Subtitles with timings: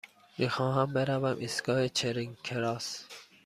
[0.37, 3.05] می خواهم بروم ایستگاه چرینگ کراس.